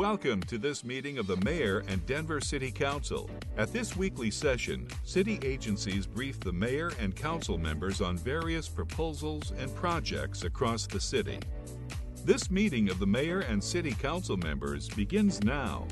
[0.00, 3.28] Welcome to this meeting of the Mayor and Denver City Council.
[3.58, 9.52] At this weekly session, city agencies brief the mayor and council members on various proposals
[9.58, 11.38] and projects across the city.
[12.24, 15.86] This meeting of the mayor and city council members begins now.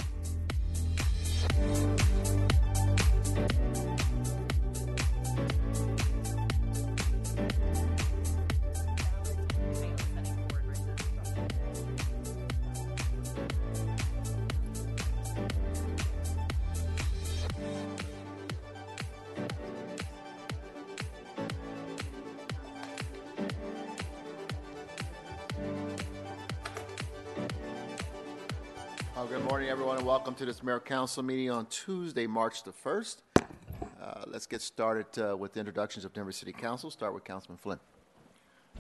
[29.28, 33.16] Good morning, everyone, and welcome to this mayor council meeting on Tuesday, March the 1st.
[33.36, 36.90] Uh, Let's get started uh, with the introductions of Denver City Council.
[36.90, 37.78] Start with Councilman Flynn.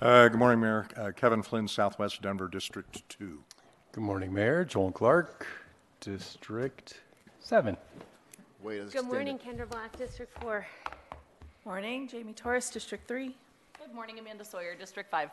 [0.00, 0.86] Uh, Good morning, Mayor.
[0.96, 3.38] Uh, Kevin Flynn, Southwest Denver District 2.
[3.92, 4.64] Good morning, Mayor.
[4.64, 5.46] Jolon Clark,
[6.00, 6.94] District
[7.40, 7.76] 7.
[8.62, 9.38] Wait, Good extend morning.
[9.38, 10.66] Kendra Black, District 4.
[11.64, 13.36] Morning, Jamie Torres, District 3.
[13.78, 15.30] Good morning, Amanda Sawyer, District 5.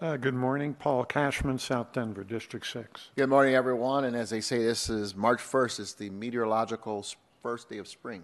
[0.00, 3.10] Uh, Good morning, Paul Kashmann, South Denver, District 6.
[3.16, 7.06] Good morning, everyone, and as they say, this is March 1st, it's the meteorological
[7.42, 8.22] first day of spring.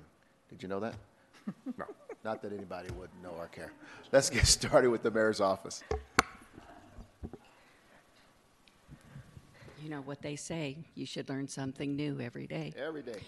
[0.48, 0.95] Did you know that?
[1.79, 1.85] No,
[2.23, 3.73] not that anybody would know or care.
[4.13, 5.83] Let's get started with the mayor's office.
[9.83, 12.73] You know what they say, you should learn something new every day.
[12.77, 13.19] Every day.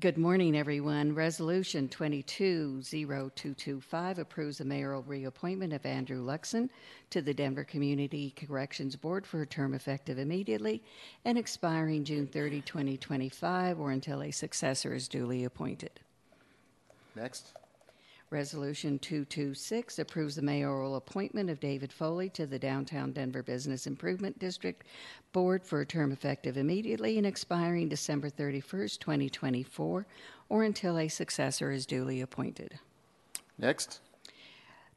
[0.00, 1.14] Good morning, everyone.
[1.14, 6.68] Resolution 220225 approves the mayoral reappointment of Andrew Luxon
[7.10, 10.82] to the Denver Community Corrections Board for a term effective immediately
[11.24, 16.00] and expiring June 30, 2025, or until a successor is duly appointed.
[17.14, 17.52] Next.
[18.34, 24.40] Resolution 226 approves the mayoral appointment of David Foley to the Downtown Denver Business Improvement
[24.40, 24.82] District
[25.32, 30.06] Board for a term effective immediately and expiring December 31st, 2024,
[30.48, 32.80] or until a successor is duly appointed.
[33.56, 34.00] Next.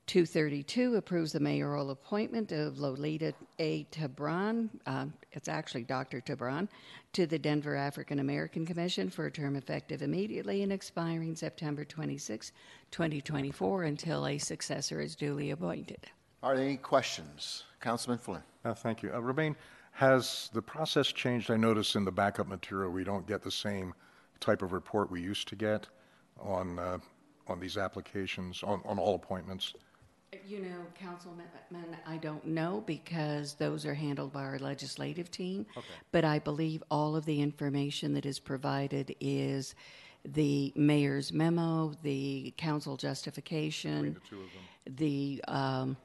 [0.08, 3.84] 232 approves the mayoral appointment of Lolita A.
[3.92, 6.22] Tabron, um, it's actually Dr.
[6.22, 6.70] Tabron,
[7.12, 12.54] to the Denver African American Commission for a term effective immediately and expiring September 26,
[12.90, 16.08] 2024, until a successor is duly appointed.
[16.42, 17.66] Are there any questions?
[17.82, 18.44] Councilman Flynn.
[18.64, 19.14] Uh, Thank you.
[19.14, 19.58] Uh, Romaine,
[19.92, 21.52] has the process changed?
[21.52, 23.94] I notice in the backup material, we don't get the same
[24.40, 25.88] type of report we used to get
[26.40, 27.00] on, uh,
[27.48, 29.74] on these applications, on, on all appointments.
[30.46, 31.46] You know, Councilman,
[32.06, 35.66] I don't know because those are handled by our legislative team.
[36.12, 39.74] But I believe all of the information that is provided is
[40.26, 44.18] the mayor's memo, the council justification,
[44.86, 45.96] the um,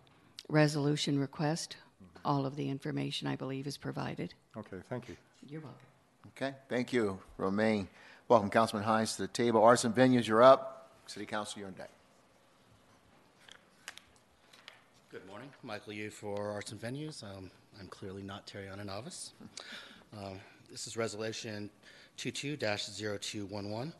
[0.48, 1.76] resolution request.
[2.24, 4.34] All of the information, I believe, is provided.
[4.56, 5.16] Okay, thank you.
[5.48, 5.78] You're welcome.
[6.36, 7.88] Okay, thank you, Romaine.
[8.28, 9.64] Welcome, Councilman Hinds, to the table.
[9.64, 10.92] Arts and venues, you're up.
[11.06, 11.90] City Council, you're on deck.
[15.12, 15.50] Good morning.
[15.62, 17.22] Michael Yu for Arts and Venues.
[17.22, 19.32] Um, I'm clearly not Tariana Navas-Nieves.
[20.16, 20.40] Um,
[20.70, 21.68] This is Resolution
[22.16, 23.92] 22-0211.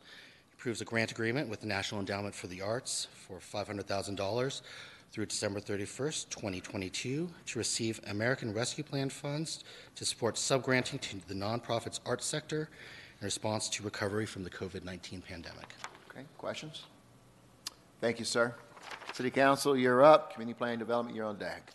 [0.54, 4.62] Approves a grant agreement with the National Endowment for the Arts for $500,000
[5.10, 9.64] through December 31st, 2022, to receive American Rescue Plan funds
[9.94, 12.70] to support subgranting to the nonprofits arts sector
[13.20, 15.74] in response to recovery from the COVID-19 pandemic.
[16.10, 16.84] Okay, questions?
[18.00, 18.54] Thank you, sir.
[19.12, 20.32] City Council, you're up.
[20.32, 21.70] Community Planning Development, you're on deck.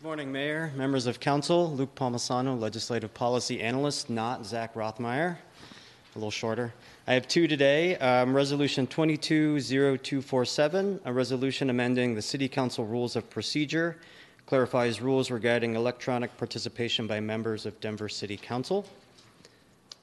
[0.00, 1.72] Good Morning, Mayor, members of council.
[1.72, 5.36] Luke Palmisano, Legislative Policy Analyst, not Zach Rothmeyer.
[5.36, 6.74] A little shorter.
[7.06, 7.96] I have two today.
[7.98, 13.98] Um, resolution 220247, a resolution amending the City Council Rules of Procedure,
[14.46, 18.84] clarifies rules regarding electronic participation by members of Denver City Council.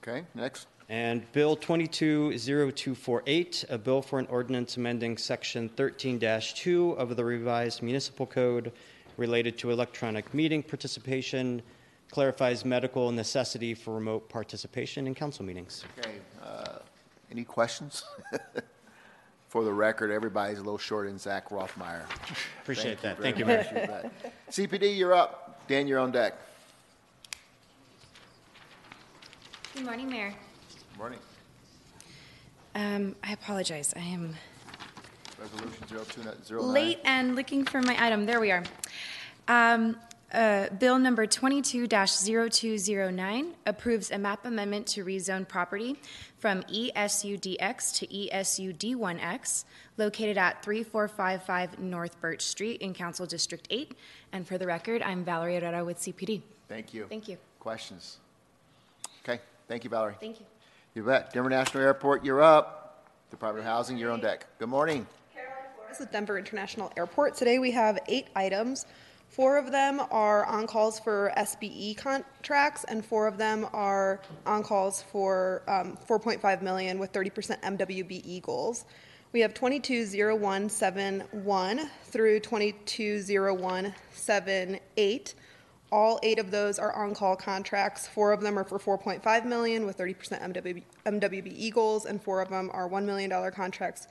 [0.01, 0.68] Okay, next.
[0.89, 8.25] And Bill 220248, a bill for an ordinance amending Section 13-2 of the revised municipal
[8.25, 8.72] code
[9.18, 11.62] related to electronic meeting participation,
[12.10, 15.84] clarifies medical necessity for remote participation in council meetings.
[16.00, 16.80] Okay, uh,
[17.31, 18.06] any questions?
[19.50, 22.04] For the record, everybody's a little short than Zach Rothmeyer.
[22.62, 23.18] Appreciate that.
[23.18, 24.12] very Thank you, Mayor.
[24.51, 25.66] CPD, you're up.
[25.68, 26.34] Dan, you're on deck.
[29.74, 30.34] Good morning, Mayor.
[30.98, 31.20] Morning.
[32.74, 33.94] Um, I apologize.
[33.96, 34.34] I am
[35.40, 36.74] Resolution 0209.
[36.74, 38.26] late and looking for my item.
[38.26, 38.64] There we are.
[39.48, 39.96] Um,
[40.34, 45.98] uh, Bill number 22-0209 approves a map amendment to rezone property
[46.40, 49.66] from ESUDX to E ESUD1X
[49.98, 53.94] located at 3455 North Birch Street in Council District 8.
[54.34, 56.42] And for the record, I'm Valerie Herrera with CPD.
[56.68, 57.06] Thank you.
[57.08, 57.38] Thank you.
[57.60, 58.18] questions?
[59.24, 60.16] Okay, thank you, Valerie.
[60.20, 60.48] Thank you.
[60.98, 61.32] You bet.
[61.32, 63.06] Denver National Airport, you're up.
[63.30, 64.48] Department of Housing, you're on deck.
[64.58, 65.06] Good morning.
[65.88, 67.36] This is Denver International Airport.
[67.36, 68.88] Today we have eight items.
[69.30, 74.64] Four of them are on calls for SBE contracts, and four of them are on
[74.64, 78.86] calls for um, 4.5 million with 30% MWBE goals.
[79.34, 85.36] We have 220171 through 220178.
[85.92, 88.07] All eight of those are on-call contracts.
[88.07, 92.50] Four of them are for 4.5 million with 30% MWB, MWBE goals, and four of
[92.50, 94.07] them are $1 million contracts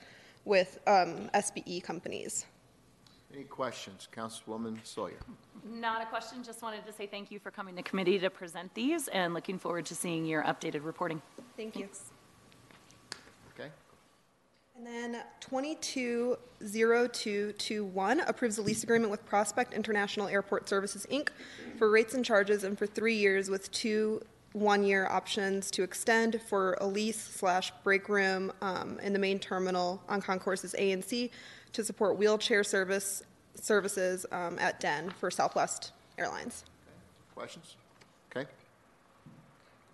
[0.47, 2.47] with um, SBE companies.
[3.35, 4.09] Any questions?
[4.15, 5.19] Councilwoman Sawyer.
[5.69, 8.73] Not a question, just wanted to say thank you for coming to committee to present
[8.75, 11.21] these and looking forward to seeing your updated reporting.
[11.57, 11.85] Thank you.
[11.85, 11.93] Okay.
[14.77, 21.31] And then 220221 approves a lease agreement with Prospect International Airport Services, Inc.
[21.79, 24.21] for rates and charges and for three years with two
[24.53, 30.03] one-year options to extend for a lease slash break room um, in the main terminal
[30.09, 31.31] on concourses A and C
[31.73, 33.23] to support wheelchair service
[33.55, 36.65] services um, at Den for Southwest Airlines.
[37.35, 37.77] Questions?
[38.35, 38.49] Okay.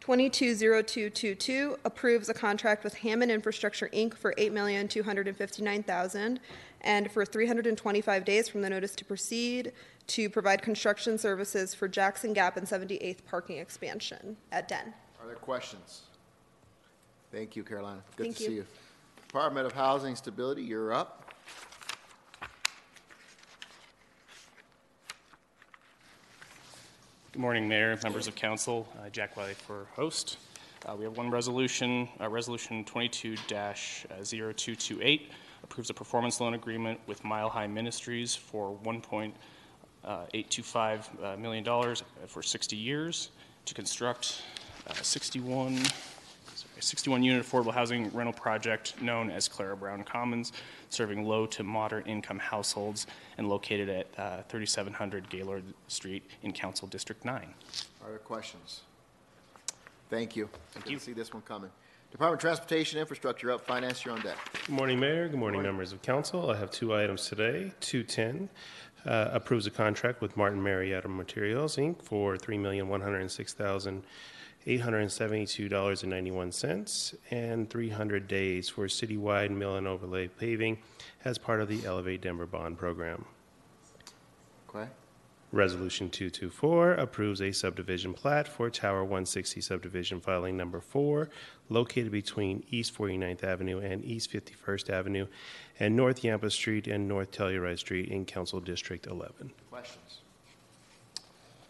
[0.03, 4.15] 220222 approves a contract with Hamon Infrastructure, Inc.
[4.15, 6.39] for $8,259,000
[6.81, 9.71] and for 325 days from the notice to proceed
[10.09, 14.93] to provide construction services for Jackson Gap and 78th parking expansion at Den.
[15.21, 16.01] Are there questions?
[17.31, 18.03] Thank you, Carolina.
[18.17, 18.49] Good Thank to you.
[18.49, 18.67] see you.
[19.29, 21.32] Department of Housing Stability, you're up.
[27.33, 28.87] Good morning, Mayor, members of council.
[28.99, 30.37] Uh, Jack Wiley for HOST.
[30.87, 35.21] Uh, We have one resolution, uh, Resolution 22-0228,
[35.63, 42.43] approves a performance loan agreement with Mile High Ministries for $1.825 uh, million dollars for
[42.43, 43.31] 60 years
[43.65, 44.43] to construct
[46.77, 50.53] uh, 61, sorry, 61-unit affordable housing rental project known as Clara Brown Commons,
[50.89, 53.07] serving low to moderate income households
[53.39, 57.55] and located at uh, 3700 Gaylord Street in Council District 9.
[58.05, 58.83] Are there questions?
[60.11, 60.49] Thank you.
[60.73, 60.99] Thank you.
[60.99, 61.71] to see this one coming.
[62.11, 63.63] Department of Transportation Infrastructure, up.
[63.63, 64.37] Finance, you're on deck.
[64.67, 65.29] Good morning, Mayor.
[65.29, 66.51] Good morning, members of council.
[66.51, 67.73] I have two items today.
[67.81, 68.51] 210
[69.07, 72.03] uh, approves a contract with Martin Marietta Materials, Inc.
[72.03, 72.37] for
[74.67, 80.79] $3,106,872.91 and 300 days for citywide mill and overlay paving
[81.25, 83.25] as part of the Elevate Denver Bond Program.
[84.69, 84.89] Okay.
[85.53, 91.29] Resolution 224 approves a subdivision plat for Tower 160 subdivision filing number 4,
[91.69, 95.27] located between East 49th Avenue and East 51st Avenue,
[95.79, 99.53] and North Yampa Street and North Telluride Street in Council District 11.
[99.69, 100.21] Questions?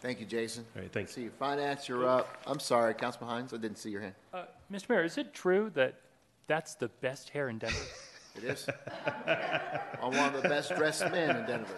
[0.03, 0.65] Thank you, Jason.
[0.75, 1.13] All right, thank you.
[1.13, 1.29] See you.
[1.39, 2.37] Finance, you're up.
[2.45, 4.13] I'm sorry, Councilman Hinds, I didn't see your hand.
[4.33, 4.89] Uh, Mr.
[4.89, 5.95] Mayor, is it true that
[6.47, 7.75] that's the best hair in Denver?
[8.35, 8.67] It is?
[10.01, 11.75] I'm one of the best dressed men in Denver.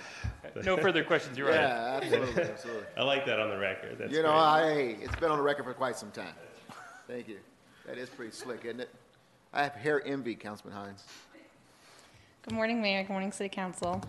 [0.63, 1.59] No further questions, you're right.
[1.59, 2.83] Yeah, absolutely, absolutely.
[2.97, 3.97] I like that on the record.
[3.99, 4.39] That's You know, great.
[4.39, 6.33] I, hey, it's been on the record for quite some time.
[7.09, 7.39] Thank you.
[7.85, 8.89] That is pretty slick, isn't it?
[9.53, 11.03] I have hair envy, Councilman Hinds.
[12.43, 13.03] Good morning, Mayor.
[13.03, 14.01] Good morning, City Council.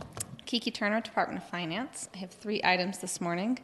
[0.46, 2.08] Kiki Turner, Department of Finance.
[2.14, 3.58] I have three items this morning.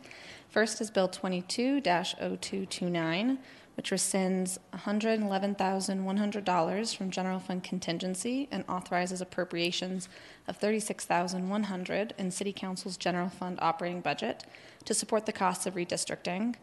[0.48, 3.38] First is Bill 22-0229,
[3.76, 10.08] which rescinds $111,100 from general fund contingency and authorizes appropriations
[10.48, 14.44] of 36,100 in City Council's general fund operating budget
[14.84, 16.56] to support the costs of redistricting,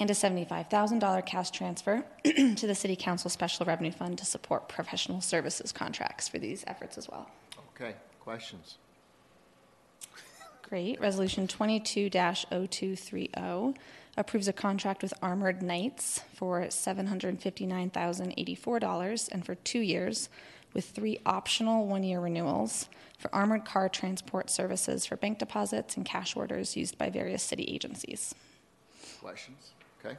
[0.00, 5.20] and a $75,000 cash transfer to the City Council Special Revenue Fund to support professional
[5.20, 7.28] services contracts for these efforts as well.
[7.74, 8.78] Okay, questions?
[10.68, 11.00] Great.
[11.00, 13.76] Resolution 22-0230
[14.16, 20.28] approves a contract with Armored Knights for $759,084 and for two years
[20.74, 26.34] with three optional one-year renewals for armored car transport services for bank deposits and cash
[26.34, 28.34] orders used by various city agencies.
[29.22, 29.70] Questions?
[30.04, 30.16] Okay.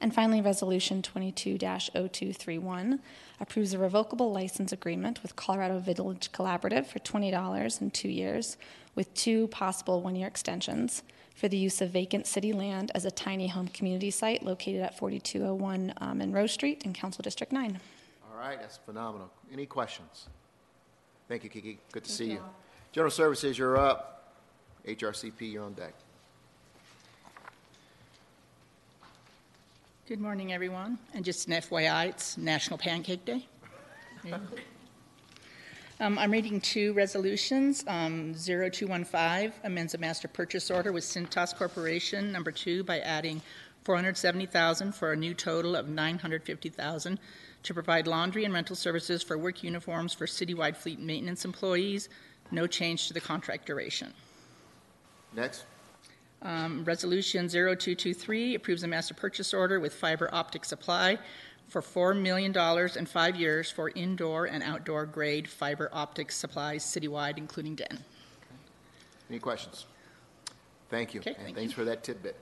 [0.00, 2.98] And finally, Resolution 22-0231
[3.40, 8.56] approves a revocable license agreement with Colorado Village Collaborative for $20 in two years,
[8.94, 11.02] with two possible one-year extensions
[11.34, 14.98] for the use of vacant city land as a tiny home community site located at
[14.98, 17.78] 4201 um, Monroe Street in Council District 9.
[18.30, 19.30] All right, that's phenomenal.
[19.52, 20.28] Any questions?
[21.28, 21.78] Thank you, Kiki.
[21.92, 22.40] Good to see you.
[22.92, 24.34] General Services, you're up.
[24.86, 25.92] HRCP, you're on deck.
[30.08, 30.98] Good morning, everyone.
[31.14, 33.46] And just an FYI, it's National Pancake Day.
[35.98, 37.82] Um, I'm reading two resolutions.
[37.88, 43.40] Um, 0215 amends a master purchase order with Cintas Corporation, number two, by adding
[43.84, 47.18] 470,000 for a new total of 950,000
[47.62, 52.10] to provide laundry and rental services for work uniforms for citywide fleet maintenance employees.
[52.50, 54.12] No change to the contract duration.
[55.32, 55.64] Next.
[56.42, 61.18] Um, Resolution 0223 approves a master purchase order with fiber optic supply
[61.68, 66.30] for $4 million and five in five years for indoor and outdoor grade fiber optic
[66.30, 67.98] supplies citywide, including Denton.
[69.28, 69.86] Any questions?
[70.90, 71.20] Thank you.
[71.20, 71.76] Okay, And thank thanks you.
[71.76, 72.36] for that tidbit.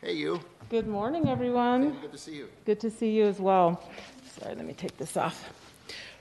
[0.00, 0.40] Hey, you.
[0.70, 1.98] Good morning, everyone.
[2.00, 2.48] Good to see you.
[2.64, 3.82] Good to see you as well.
[4.38, 5.52] Sorry, let me take this off.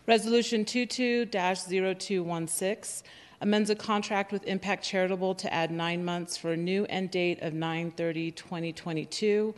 [0.07, 3.03] Resolution 22-0216
[3.41, 7.41] amends a contract with Impact Charitable to add nine months for a new end date
[7.41, 9.53] of 9/30/2022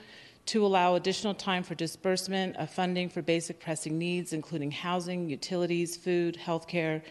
[0.45, 5.95] to allow additional time for disbursement of funding for basic pressing needs, including housing, utilities,
[5.95, 7.01] food, healthcare,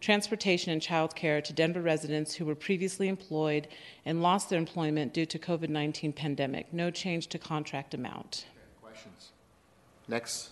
[0.00, 3.68] transportation, and childcare to Denver residents who were previously employed
[4.04, 6.72] and lost their employment due to COVID-19 pandemic.
[6.72, 8.46] No change to contract amount.
[8.82, 9.32] Questions?
[10.08, 10.50] Next.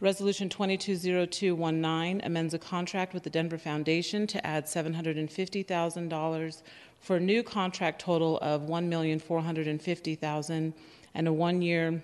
[0.00, 6.62] Resolution 220219 amends a contract with the Denver Foundation to add $750,000
[7.00, 10.72] for a new contract total of $1,450,000
[11.14, 12.00] and a one-year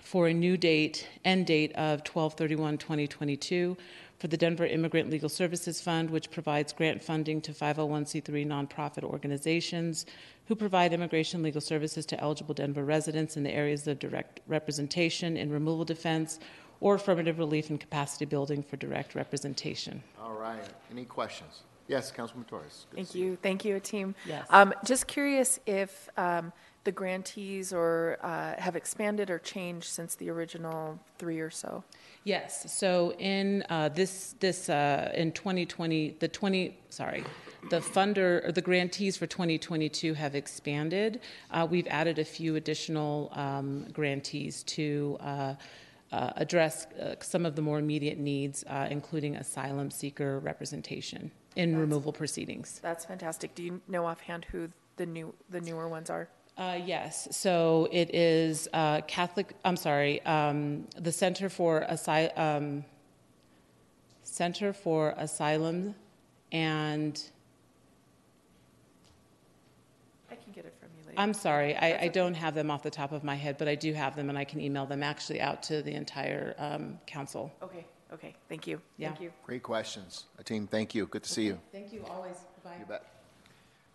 [0.00, 3.76] for a new date, end date of 12/31/2022
[4.16, 10.06] for the Denver Immigrant Legal Services Fund, which provides grant funding to 501c3 nonprofit organizations
[10.46, 15.36] who provide immigration legal services to eligible Denver residents in the areas of direct representation
[15.36, 16.38] in removal defense
[16.80, 20.02] or affirmative relief and capacity building for direct representation.
[20.20, 20.62] All right.
[20.90, 21.62] Any questions?
[21.88, 22.86] Yes, Councilman Torres.
[22.90, 23.38] Good Thank see you.
[23.42, 24.14] Thank you, team.
[24.26, 24.46] Yes.
[24.50, 26.52] Um, just curious if um,
[26.84, 31.82] the grantees or uh, have expanded or changed since the original three or so.
[32.24, 32.72] Yes.
[32.72, 37.24] So in uh, this this uh, in 2020, the 20 sorry,
[37.70, 41.20] the funder or the grantees for 2022 have expanded.
[41.50, 45.18] Uh, we've added a few additional um, grantees to.
[46.10, 51.76] Uh, address uh, some of the more immediate needs, uh, including asylum seeker representation in
[51.76, 52.80] removal proceedings.
[52.82, 53.54] That's fantastic.
[53.54, 56.30] Do you know offhand who the new the newer ones are?
[56.56, 59.54] Uh, yes, so it is uh, Catholic.
[59.64, 62.84] I'm sorry, um, the Center for Asylum, um,
[64.24, 65.94] Center for Asylum,
[66.50, 67.22] and
[70.30, 71.06] I can get it from you later.
[71.18, 73.74] I'm sorry, I, I don't have them off the top of my head, but I
[73.74, 77.52] do have them, and I can email them actually out to the entire um, council.
[77.60, 77.84] Okay.
[78.12, 78.36] Okay.
[78.48, 78.80] Thank you.
[78.98, 79.08] Yeah.
[79.08, 79.32] Thank you.
[79.44, 80.26] Great questions.
[80.44, 81.06] Team, thank you.
[81.06, 81.60] Good to see you.
[81.72, 82.36] Thank you always.
[82.64, 82.76] Bye.
[82.78, 83.04] You bet.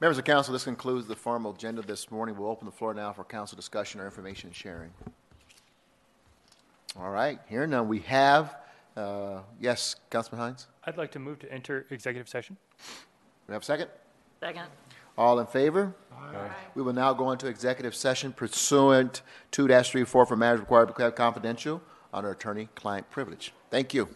[0.01, 2.37] Members of council, this concludes the formal agenda this morning.
[2.37, 4.91] We'll open the floor now for council discussion or information sharing.
[6.99, 8.53] All right, here now We have,
[8.97, 10.67] uh, yes, Councilman Hinds?
[10.83, 12.57] I'd like to move to enter executive session.
[13.47, 13.87] We have a second?
[14.41, 14.67] Second.
[15.17, 15.95] All in favor?
[16.11, 16.49] Aye.
[16.75, 21.81] We will now go into executive session pursuant 2-34 for matters required to be confidential
[22.13, 23.53] under attorney-client privilege.
[23.69, 24.09] Thank you.